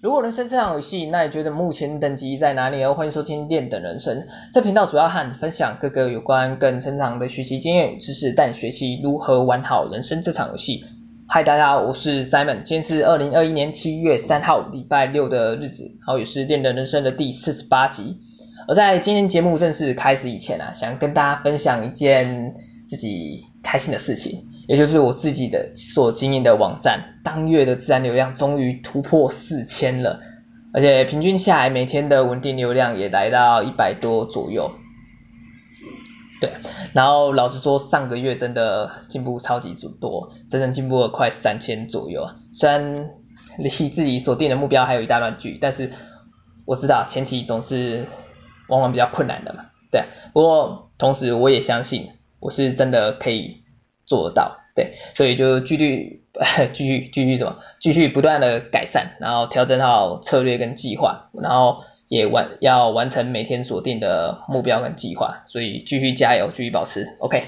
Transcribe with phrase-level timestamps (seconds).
[0.00, 2.94] 如果人生这场游戏，那你觉得目前等级在哪里哦？
[2.94, 10.84] 欢迎收听练等人生，这频道主要和你分享各个有关个人成长的学习经验与知识，带你学习如何玩好人生这场游戏。
[11.26, 18.18] 嗨，大家好，我是 Simon，今天是二零二一年七月三号礼拜六的日子，然后也是练等人生的第四十八集。
[18.68, 22.54] 而在今天节目正式开始以前啊，想跟大家分享一件
[22.86, 24.44] 自己开心的事情。
[24.68, 30.20] 也就是我自己的所经营的网站，当月的自然流量终于突破四千了，
[30.74, 34.70] 而且平均下来每天的稳定流量也来到一百多左右。
[36.42, 36.52] 对，
[36.92, 42.36] 然后老实说，上个月真的进步超级多，真正进步了快三千左右啊。
[42.52, 43.08] 虽然
[43.56, 45.90] 离自己所定的目标还有一大段距离，但是
[46.66, 48.06] 我知道前期总是
[48.68, 49.64] 往往比较困难的嘛。
[49.90, 50.02] 对，
[50.34, 53.62] 不过同时我也相信，我是真的可以。
[54.08, 56.22] 做得到，对，所以就继续
[56.72, 67.44] 继续继续什么，继续不断的改善，然后调整好策略跟计划，然后也完要完成每天锁定的目标跟计划，所以继续加油，继续保持，OK。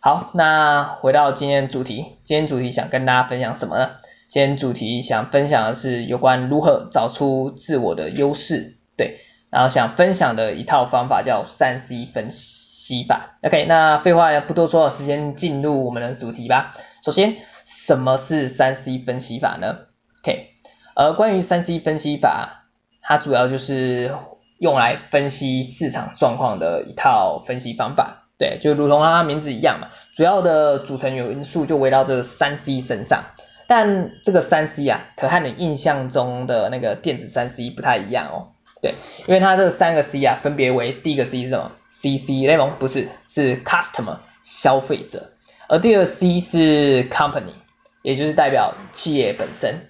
[0.00, 3.92] 好，那回到今天主题，今天主题想跟大家分享什么呢？
[4.28, 9.18] 今天主题想分享的是有关如何找出自我的优势，对，
[9.50, 12.65] 然后想分享的一套方法叫三 C 分析。
[12.86, 16.72] 析法，OK，那废话不多说，直接进入我们的主题吧。
[17.04, 19.78] 首先，什么是三 C 分析法呢
[20.22, 20.50] ？OK，
[20.94, 22.68] 而关于三 C 分析法，
[23.02, 24.14] 它主要就是
[24.58, 28.28] 用来分析市场状况的一套分析方法。
[28.38, 33.24] 对，就如同它名字一样嘛，主要的组成元素就围绕这三 C 身上。
[33.68, 38.52] 但这个三 C 啊，可和你印象中的那个电子三 C 不太一样哦。
[38.80, 38.94] 对，
[39.26, 41.72] 因为它这三个 C 啊，分别为第一个 C 是什么
[42.06, 45.32] ？C C 雷蒙不是，是 customer 消费者，
[45.68, 47.54] 而第二 C 是 company，
[48.02, 49.88] 也就是代表企业本身，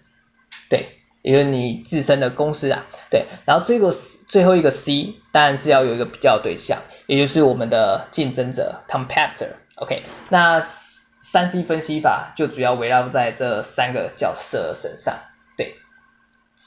[0.70, 0.88] 对，
[1.22, 3.90] 也就是你自身的公司啊，对，然后最后
[4.26, 15.18] 最后一个 C 当然是要有一个比较对象，也就是我们的竞争者 competitor，OK，那三 C 分析法就主要围绕在这三个角色身上，
[15.56, 15.74] 对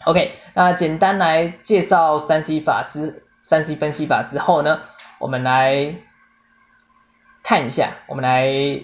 [0.05, 4.81] ，OK，那简单来介绍三 C 法之三 C 分析法之后呢，
[5.19, 5.95] 我们来
[7.43, 8.83] 看一下，我们来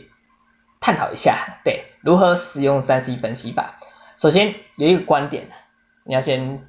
[0.79, 3.75] 探讨一下，对，如何使用三 C 分析法。
[4.18, 5.50] 首先有一个观点，
[6.03, 6.62] 你要先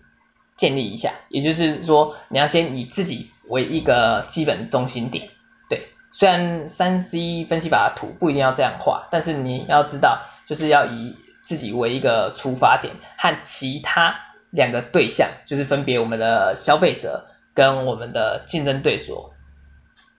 [0.56, 5.28] 建立一下，也就是说，你要先以自己为一个基本中心点，
[5.68, 5.88] 对。
[6.12, 14.16] 虽然三 C 分析法的图不一定要这样画，但是你要知道，就是要以自己为一个出发点，和其他
[14.50, 19.32] 两个对象，就是分别我们的消费者跟我们的竞争对手。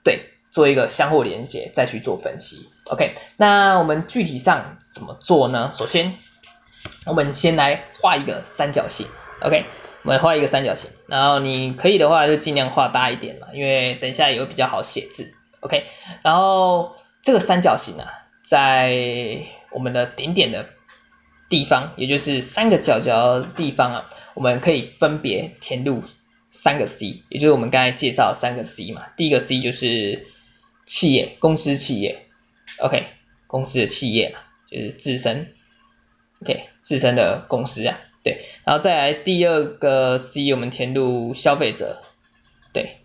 [0.08, 2.70] 对，做一个相互连接，再去做分析。
[2.90, 5.70] OK，那我们具体上怎么做呢？
[5.70, 6.16] 首先，
[7.06, 9.06] 我们先来画一个三角形。
[9.42, 9.66] OK，
[10.04, 15.34] 我们画一个三角形，然后你可以的话就尽量画大一点嘛，因为等一下也会比较好写字。
[15.60, 15.84] OK，
[16.24, 18.08] 然后这个三角形啊，
[18.46, 20.68] 在我们的顶点的
[21.50, 26.02] 地方，也就是三个角角地方啊，我们可以分别填入。
[26.58, 29.06] 三个 C，也就是我们刚才介绍三个 C 嘛。
[29.16, 30.26] 第一个 C 就是
[30.88, 32.26] 企业，公司企业
[32.80, 33.06] ，OK，
[33.46, 35.54] 公司的企业嘛，就是自身
[36.42, 38.46] ，OK，自身的公司啊，对。
[38.66, 42.02] 然后再来第二个 C，我们填入消费者，
[42.74, 42.98] 对，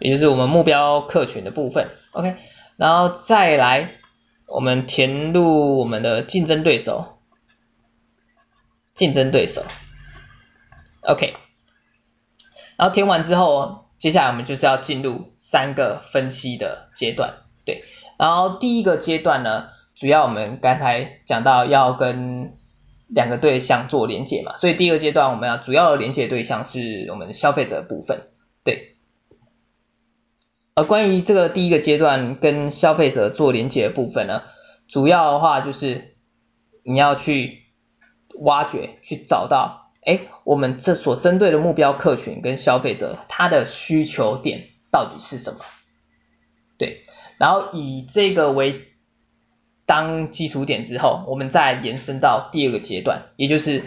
[0.00, 2.36] 也就是我们目标客群的部分，OK。
[2.76, 3.92] 然后再来
[4.48, 7.18] 我们填入我们的竞争对手，
[8.94, 9.64] 竞争对手
[11.00, 11.34] ，OK。
[12.76, 17.84] 然后填完之后，接下来我们就是要进入三个分析的阶段，对。
[18.18, 22.54] 然后第一个阶段呢，主要我们刚才讲到要跟
[23.08, 28.22] 两个对象做连结嘛，所以第二个阶段我们要主要的连结对象是我们消费者部分，
[28.64, 28.96] 对。
[30.74, 34.42] 而关于这个第一个阶段跟消费者做连结的部分呢，
[34.88, 36.16] 主要的话就是
[36.82, 37.62] 你要去
[38.40, 39.83] 挖掘，去找到。
[40.04, 45.60] 哎，我们这所针对的目标客群跟消费者，他的需求点到底是什么？
[46.76, 47.02] 对，
[47.38, 48.88] 然后以这个为
[49.86, 53.84] 当基础点之后，我们再延伸到第二个阶段，也就是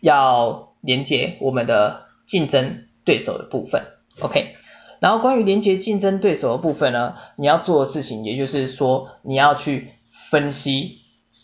[0.00, 3.82] 要连接我们的竞争对手的部分。
[4.20, 4.54] OK，
[5.00, 9.94] 然后关于连接竞争对手的部分呢，你要做的事情，也就是说你要去
[10.30, 10.98] 分析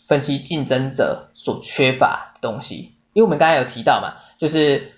[0.07, 2.98] 分析竞争者所缺乏的东西。
[3.19, 4.93] 因为我们刚才有提到嘛，就是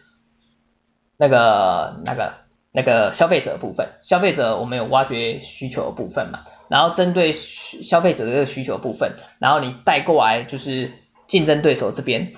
[1.18, 2.34] 那个那个
[2.72, 10.92] 那个消费者的部分，消费者我们有挖掘需求的部分嘛，然后针对消费者的这个需求部分，然后你带过来就是
[11.26, 12.34] 竞争对手这边，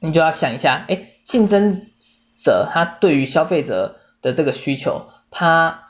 [0.00, 1.86] 你就要想一下，哎，竞争
[2.36, 5.84] 者他对于消费者的这个需求，他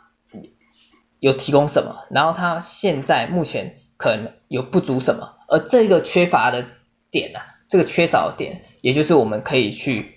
[1.19, 6.66] 有提供什么，然后他现在目前可能有不足什么，而这个缺乏的
[7.10, 10.14] 点啊，这个缺少的点，也就是我们可以去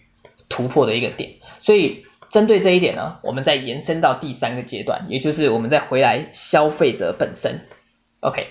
[0.48, 1.32] 突破的一个点。
[1.60, 7.68] 所以针对这一点呢，我们再延伸到第三个阶段，也就是我们再回来消费者本身。
[8.22, 8.48] OK，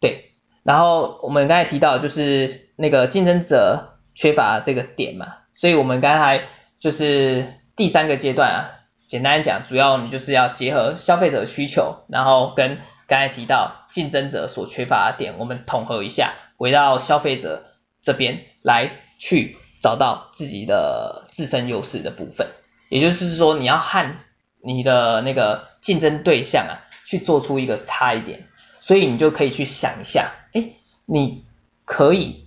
[0.00, 0.32] 对，
[0.64, 6.42] 然后我们刚才提到就是那个竞争者缺乏这个点嘛，所以我们刚才
[6.80, 7.46] 就是
[7.76, 8.70] 第三个阶段啊，
[9.06, 17.66] 简单讲，主要你就是要结合消费者需求，然后跟刚才提到竞争者所缺乏的点，我们统合一下，回到消费者
[18.02, 22.48] 这边来去找到自己的自身优势的部分，
[22.88, 24.16] 也就是说你要和
[24.62, 28.46] 你的那个竞争对象啊，去做出一个差异点。
[28.78, 30.76] 所以你就可以去想一下，哎，
[31.06, 31.44] 你
[31.84, 32.44] 可以，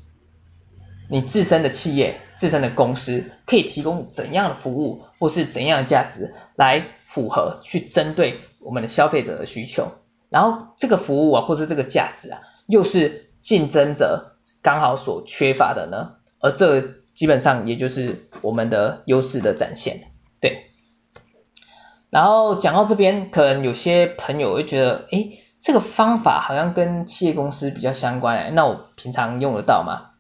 [1.10, 9.92] 你自身的企业、自身的公司可以提供怎样的服务，或是怎样的价值来符合去针对我们的消费者的需求，
[10.30, 16.82] 然后这个服务啊，或是这个价值啊，又是竞争者刚好所缺乏的呢，而这
[17.14, 20.72] 基本上也就是我们的优势的展现，对。
[22.10, 25.30] 然后讲到这边，可能有些朋友会觉得，哎。
[25.62, 30.12] 这个方法好像跟企业公司比较相关哎，那我平常用得到吗？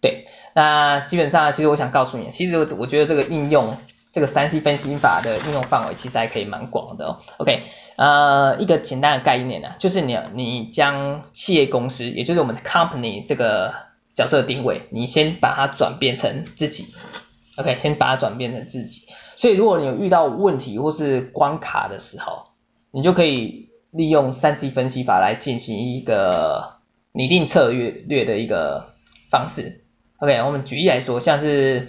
[0.00, 3.76] 对，那基本上其实我想告诉你，其实我我觉得这个应用
[4.12, 7.18] 这个三 C 分析法的应用范围其实还可以蛮广的哦。
[7.38, 7.64] OK，
[7.96, 13.74] 呃，一个简单的概念呢，就是你你将企业公司，也就是我们的 company 这个
[14.16, 16.88] 角色定位，你先把它转变成自己
[17.58, 19.02] ，OK，先把它转变成自己。
[19.36, 22.46] 所以如果你有遇到问题或是关卡的时候，
[22.90, 23.64] 你就可以。
[23.92, 26.74] 利用三 C 分析法来进行一个
[27.12, 28.92] 拟定策略的一个
[29.30, 29.86] 方式。
[30.18, 31.88] OK，我们举例来说，像是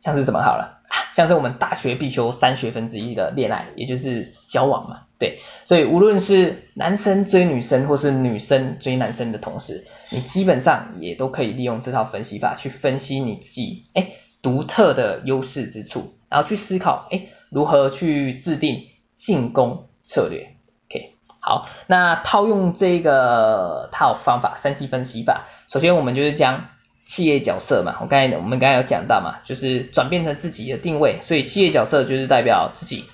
[0.00, 0.80] 像是怎么好了，
[1.12, 5.02] 像是我们大学必修三学分之一的恋爱，也就是交往嘛。
[5.18, 14.12] 对，所以无论是男生追女生，或是女生追男生的同时，你基本上也都可以利用这套分析法去分析你自己哎
[14.42, 18.86] 独特的优势之处，然后去思考哎如何去制定
[19.16, 20.54] 进攻策略
[20.88, 21.14] ，OK。
[21.40, 26.68] 好，那套用这个套方法，三 C 分析法，首先我们就是将
[27.04, 33.06] 企业角色嘛，我刚才我们刚才有讲到嘛，就是转变成自己的定位，所以企业角色就是代表自己，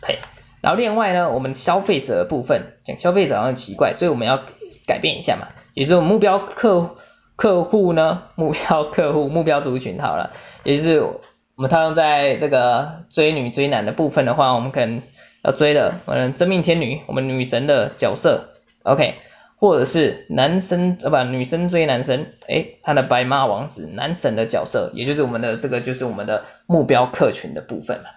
[0.00, 0.16] 可以。
[0.62, 4.40] 然后另外呢，我们消费者部分，讲消费者好像奇怪，所以我们要
[4.86, 6.96] 改变一下嘛，也就是目标客
[7.36, 10.30] 客户呢， 目标客户目标族群好了，
[10.64, 11.20] 也就是我
[11.56, 15.02] 们套用在这个追女追男的部分的话，我们可能。
[15.44, 18.52] 要追的，嗯，真命天女，我们女神的角色
[18.84, 19.16] ，OK，
[19.56, 28.10] 或者是男生，呃，不，女生追男生，诶，他的白马王子，男神的角色，也就是我们的这个，就是我们的目标客群的部分嘛。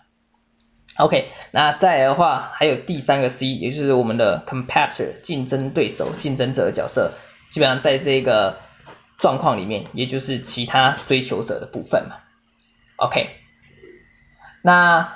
[0.97, 7.13] OK，那再来的话，还有第三个 C，也就是我们的 competitor，竞争对手、竞争者的角色，
[7.49, 8.59] 基本上在这个
[9.17, 12.17] 状况里面，也就是其他追求者的部分嘛。
[12.97, 13.29] OK，
[14.61, 15.15] 那。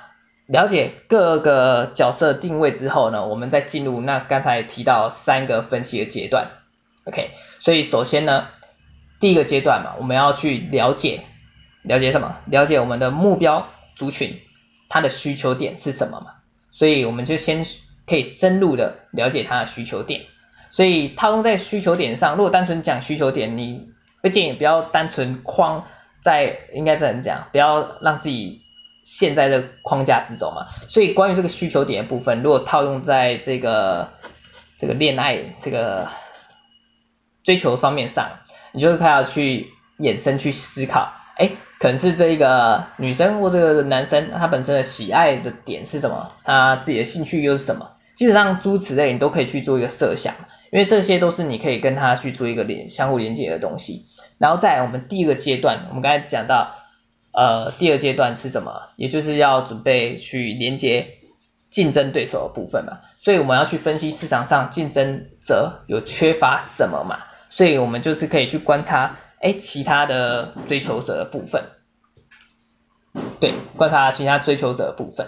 [0.52, 6.48] 了解各个角色定位之后呢，我们再进入那刚才提到三个分析的阶段
[7.06, 7.30] ，OK，
[7.60, 8.48] 所以首先呢，
[9.20, 11.22] 第一个阶段嘛，我们要去了解
[11.84, 12.38] 了解什么？
[12.48, 14.40] 了解我们的目标族群，
[14.90, 16.34] 它的需求点是什么嘛？
[16.72, 17.64] 所以我们就先
[18.06, 20.26] 可以深入的了解它的需求点。
[20.72, 23.88] 所以套用在需求点上，如果单纯讲需求点，你
[24.22, 25.86] 会建议不要单纯框
[26.22, 28.64] 在，应该这样讲，不要让自己。
[29.02, 34.12] 陷在这个框架之中嘛，所以关于这个需求点的部分，如果套用在这个
[34.78, 36.08] 这个恋爱这个
[37.42, 38.30] 追求方面上，
[38.72, 41.50] 你就是开始去衍生去思考，哎，
[41.80, 50.36] 可能是这一个女生或这个男生他本身的喜爱的点是什么，他自己的兴趣又是什么，基本上诸此类你都可以去做一个设想，
[50.72, 54.06] 因为这些都是你可以跟他去做一个连相互连接的东西。
[54.38, 56.76] 然后在我们第一个阶段，我们刚才讲到。
[57.32, 58.90] 呃，第二阶段是什么？
[58.96, 61.20] 也就是要准备去连接
[61.70, 67.20] 竞争对手的部分嘛，所以我们要去分析市场上竞争者有缺乏什么嘛，
[67.52, 71.66] 所以我们就是可以去观察，哎，其他的追求者的部分，
[73.40, 75.28] 对，观察其他追求者的部分，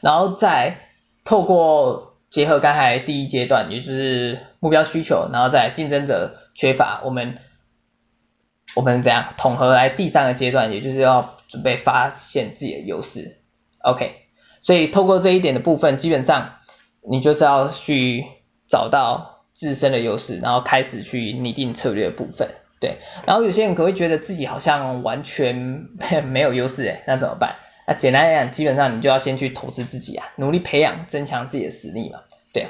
[0.00, 0.78] 然后再
[1.24, 7.38] 透过结合刚才第一阶段，也就是目标需求，然后再竞争者缺乏，我们。
[8.74, 13.40] 我们怎样统合来第三个阶段，也就是要准备发现自己的优势
[13.78, 14.16] ，OK。
[14.62, 16.56] 所以透过这一点的部分，基本上
[17.08, 18.24] 你就是要去
[18.66, 25.88] 找到自身的优势，然后开始去拟定策略的部分，对，然后有些人可能会觉得自己好像完全
[26.28, 27.56] 没有优势诶，那怎么办？
[27.86, 32.20] 那简单来讲，基本上你就要先去投资自己啊，努力培养、增强自己的实力嘛。
[32.52, 32.66] 对，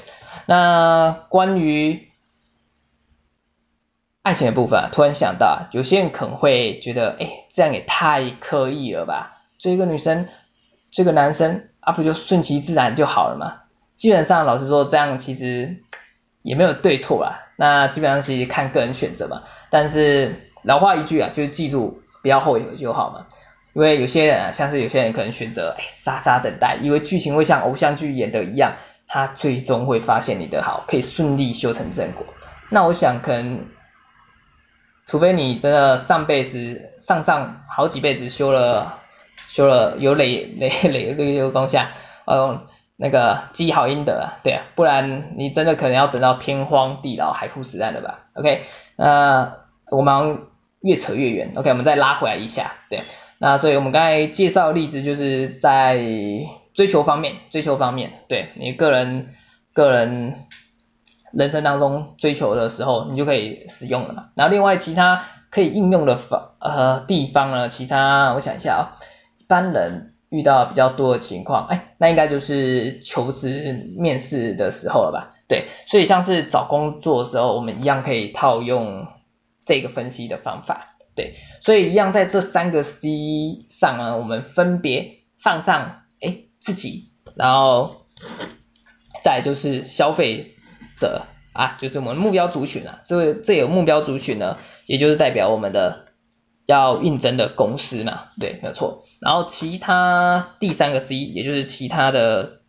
[0.46, 2.08] 那关于
[4.22, 9.42] 爱情的部分啊，突然想到，有些人可能会觉得，哎，这样也太刻意了吧？
[9.58, 10.28] 追一个女生，
[10.92, 13.62] 追个男生啊，不就顺其自然就好了嘛？
[13.96, 15.82] 基本上，老实说，这样其实
[16.42, 17.40] 也没有对错啦。
[17.56, 23.26] 那基本上其实看个人选择嘛，但是老话一句啊，就是记住不要后悔就好嘛。
[23.74, 28.74] 因为有些人啊，像是有些人可能选择哎傻傻等待，以为剧情会像偶像剧演的一样，
[29.08, 32.24] 他最终会发现你的好，可以顺利修成正果。
[32.70, 33.66] 那我想可能，
[35.06, 39.00] 除非你真的上辈子上上好几辈子修了
[39.48, 41.90] 修了有累累累累的功下，
[42.26, 42.66] 嗯。
[42.96, 48.62] 那个积好阴德啊，对啊，不然你真的可能要等到天荒地老海枯石烂了吧？OK，
[48.96, 49.56] 那
[49.90, 50.42] 我们
[50.80, 53.02] 越扯越远，OK，我们再拉回来一下，对，
[53.38, 55.98] 那所以我们刚才介绍的例子就是在
[56.72, 59.28] 追求方面，追求方面，对你个人
[59.72, 60.36] 个人
[61.32, 64.26] 人生当中追求的时候，你就可以使用了嘛。
[64.36, 68.82] 然后另外其他可以应用的方呃地方呢，其他我想一下啊、
[69.36, 70.13] 一般人。
[70.34, 75.36] 遇到比较多的情况，哎，那应该就是求职面试的时候了吧？
[75.46, 79.06] 对，所以像是找工作的时候，我们一样可以套用
[79.64, 88.06] 这个分析的方法，对，所以一样在这三个 C 上呢，我们分别放上哎自己，然后
[89.22, 90.56] 再就是消费
[90.96, 96.02] 者啊，就是我们目标族群啊，所以这有目标族群呢，也就是代表我们的。
[96.66, 99.04] 要应征的公司嘛，对，没有错。
[99.20, 102.60] 然后其他第三个 C，也就是其他的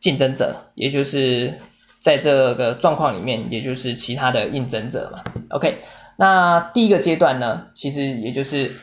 [0.00, 1.58] 竞争者，也就是
[2.00, 5.24] 在这个状况里面，也就是其他的应征者嘛。
[5.50, 5.78] OK，
[6.16, 8.76] 那第一个阶段呢，其实也就是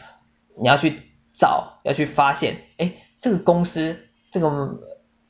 [0.59, 0.95] 你要去
[1.33, 3.99] 找，要去发现，哎，这个公司，
[4.31, 4.49] 这个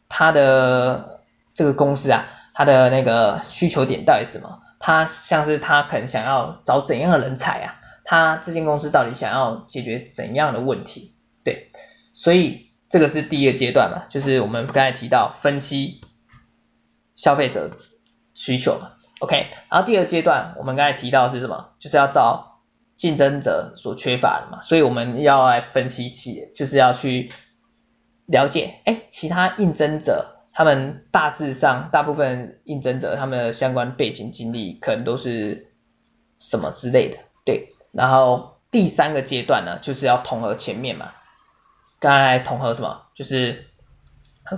[0.07, 1.21] 他的
[1.53, 4.61] 这个公司啊，他的那个需求点到底是什么？
[4.79, 7.75] 他像是他可能想要找怎样的人才啊？
[8.09, 11.13] 他这间公司到底想要解决怎样的问题？
[11.43, 11.71] 对，
[12.13, 15.99] 所以这个是第一个阶段嘛，就是我们刚才提到分析
[17.15, 17.75] 消费者
[18.33, 21.71] 需求嘛，OK，然后第二阶段我们刚才提到是什么？
[21.79, 22.61] 就是要找
[22.95, 27.29] 竞争者所缺乏的嘛，所以我们要来分析其，就是要去
[28.25, 35.73] 了解，哎，其他应征者他们大致上大部分应征者他们的相关背景经历可能都是
[36.39, 37.73] 什么之类的，对。
[37.97, 41.13] 然后第三个阶段呢，就是要统合前面嘛，
[41.99, 43.01] 刚才统合什么？
[43.15, 43.65] 就是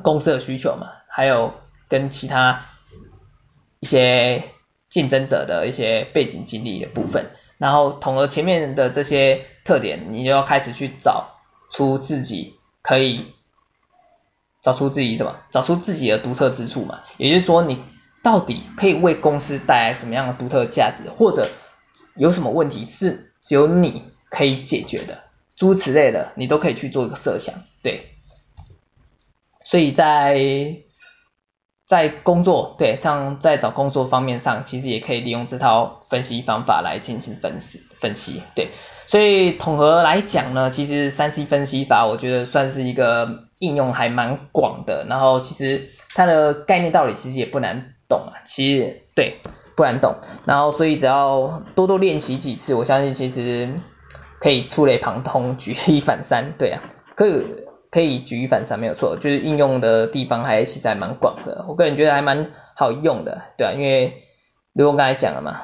[0.03, 1.53] 公司的需求嘛，还有
[1.87, 2.65] 跟其他
[3.79, 4.43] 一些
[4.89, 11.37] 竞争者的一些背景经历的部分，然后统合前面的这些特点，你就要开始去找
[11.71, 13.33] 出自己可以
[14.61, 15.37] 找出自己什么？
[15.49, 17.81] 找出自己的独特之处嘛，也就是说你
[18.21, 21.49] 到底可以为公司带来什么样的独特价值，或者
[22.17, 23.27] 有什么问题是？
[23.49, 25.23] 只有你可以解决的，
[25.55, 28.11] 诸如此类的，你都可以去做一个设想，对。
[29.63, 30.75] 所以在
[31.87, 38.69] 在工作，对，像在找工作方面上，其实也可以利用这套分析方法来进行分析分析，对。
[39.07, 49.39] 所以统合来讲呢，其实三 C 分析法，我觉得算是一个应用还蛮广的，然后其实它的概念道理其实也不难懂啊，其实对。
[49.79, 53.69] 不然懂，然后所以只要多多练习几次，我相信其实
[54.41, 56.81] 可以触类旁通，举一反三，对啊，
[57.15, 57.45] 可以
[57.89, 64.15] 可以举一反三没有错，就是应用的地方还其实还蛮广的，我个人觉得还蛮好用的，对啊，因为
[64.73, 65.61] 如我刚才讲了嘛，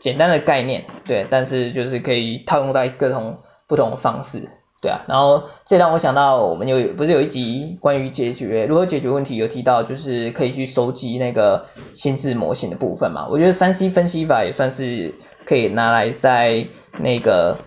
[0.00, 3.38] 简单的概念，对，但是就是可以套用在各种
[3.68, 4.48] 不同的方式。
[4.82, 13.28] 对啊，然后这让我想到，我们有不是有一集关于解决如何解决问题，有提到就是可以去收集那个心智模型的部分嘛。
[13.30, 15.14] 我觉得三 C 分析法也算是
[15.46, 16.66] 可以拿来在
[16.98, 17.58] 那个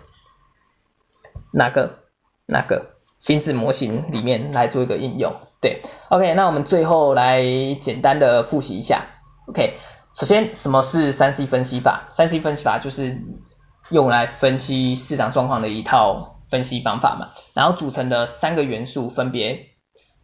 [1.53, 1.99] 那个
[2.45, 5.33] 那个心智模型里面来做一个应用。
[5.61, 7.41] 对，OK，那我们最后来
[7.79, 9.05] 简单的复习一下。
[9.47, 9.75] OK，
[10.13, 12.09] 首先什么是三 C 分析法？
[12.09, 13.17] 三 C 分析法就是
[13.89, 16.33] 用来分析市场状况的一套。
[16.55, 19.71] 分析方法嘛，然后组成的三个元素分别，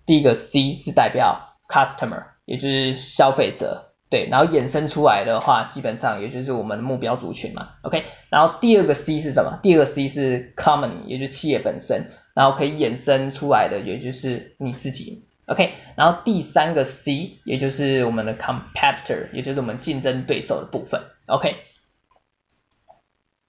[0.05, 9.59] 第一个 C 是代表 customer，也就是消费者，对，然后衍生出来的话，基本上也就是我们的目标族群嘛，OK，然后第二个 C 是什么？
[9.61, 21.57] 第二个 C 是 common，也就是企业本身，然后可以衍生出来的也就是你自己，OK，然后第三个 C 也就是我们的 competitor，也就是我们竞争对手的部分，OK。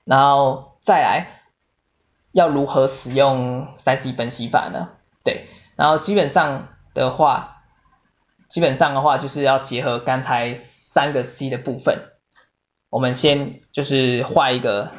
[0.05, 1.42] 然后再来
[2.33, 4.89] 要如何使用三 C 分析法呢？
[5.25, 5.47] 对，
[5.77, 7.63] 然后基本上的话，
[8.49, 11.99] 基本上的话就是要结合刚才三个 C 的部分，
[12.91, 14.91] 我们先就是画一个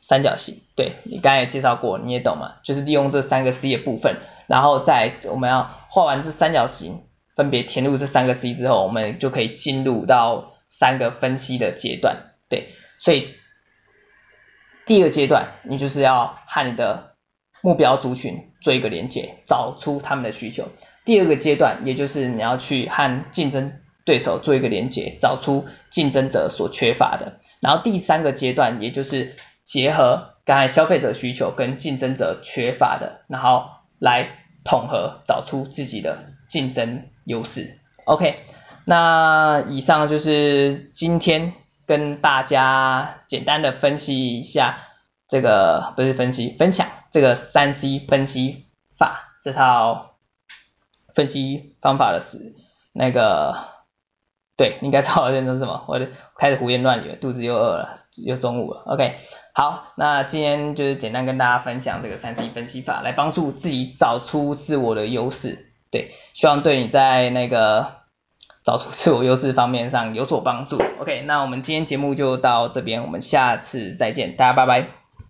[0.00, 7.02] 三角形，对，你刚才也介绍过，你也懂嘛，就是利用这三个 C 的部分，然后再我们要画完这三角形，
[7.34, 13.34] 分别填入这三个 C 之后，我们就可以进入到三个分析的阶段，对，所以
[14.86, 17.14] 第一个阶段你就是要和你的
[17.60, 20.68] 目标族群做一个连接，找出他们的需求。
[21.04, 23.72] 第二个阶段，也就是你要去和竞争
[24.04, 27.40] 对手做一个连接，找出竞争者所缺乏的。
[27.60, 33.66] 然后第三个阶段，也就是结合刚才消费者需求跟竞争者缺乏的，然后
[33.98, 34.28] 来
[34.64, 37.78] 统合找出自己的竞争优势。
[38.04, 38.36] OK，
[38.84, 41.54] 那以上就是今天
[41.86, 44.78] 跟大家简单的分析一下
[45.28, 48.66] 这个，不是分析，分享这个三 C 分析
[48.98, 50.16] 法这套
[51.14, 52.54] 分析方法的是
[52.92, 53.74] 那个。
[54.58, 56.00] 对，应该知道我在说什么，我
[56.38, 59.16] 开始胡言乱语了，肚子又饿了，又中午了，OK，
[59.52, 67.96] 好，那今天就是简单跟大家分享这个三 C 分析法，来帮助自己找出自我的优势，对，希望对你在那个
[68.66, 75.05] 找出自我优势方面上有所帮助，OK，那我们今天节目就到这边，我们下次再见，大家拜拜。